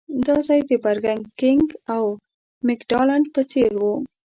دا 0.25 0.35
ځای 0.47 0.61
د 0.69 0.71
برګر 0.83 1.19
کېنګ 1.39 1.65
او 1.95 2.03
مکډانلډ 2.65 3.25
په 3.35 3.41
څېر 3.51 3.71
و. 3.79 3.83